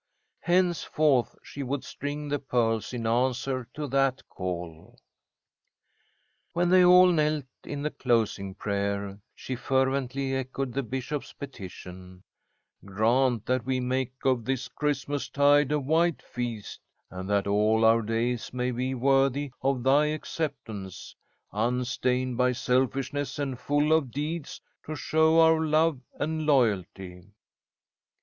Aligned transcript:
Henceforth 0.39 1.35
she 1.43 1.61
would 1.61 1.83
string 1.83 2.27
the 2.29 2.39
pearls 2.39 2.91
in 2.91 3.05
answer 3.05 3.67
to 3.75 3.85
that 3.89 4.27
call. 4.29 4.97
When 6.53 6.71
they 6.71 6.83
all 6.83 7.11
knelt 7.11 7.45
in 7.63 7.83
the 7.83 7.91
closing 7.91 8.55
prayer, 8.55 9.19
she 9.35 9.55
fervently 9.55 10.33
echoed 10.33 10.73
the 10.73 10.81
bishop's 10.81 11.33
petition: 11.33 12.23
"Grant 12.83 13.45
that 13.45 13.63
we 13.63 13.79
make 13.79 14.13
of 14.25 14.43
this 14.43 14.69
Christmastide 14.69 15.71
a 15.71 15.79
White 15.79 16.23
Feast, 16.23 16.79
and 17.11 17.29
that 17.29 17.45
all 17.45 17.85
our 17.85 18.01
days 18.01 18.51
may 18.51 18.71
be 18.71 18.95
worthy 18.95 19.51
of 19.61 19.83
thy 19.83 20.07
acceptance, 20.07 21.15
unstained 21.53 22.37
by 22.37 22.53
selfishness 22.53 23.37
and 23.37 23.59
full 23.59 23.93
of 23.93 24.09
deeds 24.09 24.61
to 24.87 24.95
show 24.95 25.39
our 25.39 25.61
love 25.63 26.01
and 26.19 26.47
loyalty." 26.47 27.27